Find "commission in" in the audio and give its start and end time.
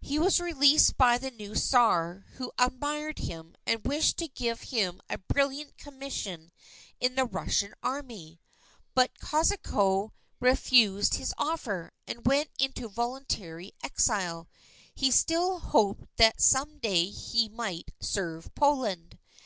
5.76-7.14